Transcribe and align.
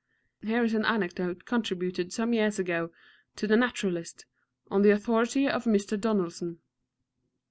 Here 0.41 0.63
is 0.63 0.73
an 0.73 0.83
anecdote 0.83 1.45
contributed 1.45 2.11
some 2.11 2.33
years 2.33 2.57
ago 2.57 2.89
to 3.35 3.45
the 3.45 3.55
Naturalist, 3.55 4.25
on 4.71 4.81
the 4.81 4.89
authority 4.89 5.47
of 5.47 5.65
Mr. 5.65 5.95
Donaldson. 5.95 6.57